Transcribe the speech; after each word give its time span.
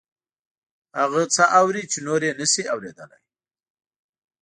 هغه 0.99 1.21
څه 1.35 1.43
اوري 1.59 1.83
چې 1.91 1.97
نور 2.07 2.21
یې 2.27 2.31
نشي 2.39 2.63
اوریدلی 2.73 3.19